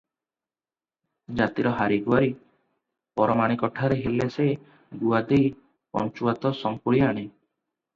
[1.41, 2.33] ଜାତିର ହାରିଗୁହାରି
[3.21, 4.51] ପରମାଣିକ ଠାରେ ହେଲେ ସେ
[5.07, 5.57] ଗୁଆ ଦେଇ
[6.01, 7.27] ପଞ୍ଚୁଆତ ସଙ୍କୁଳି ଆଣେ।